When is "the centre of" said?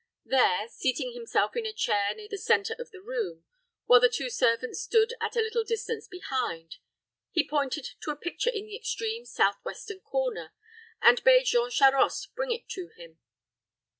2.27-2.89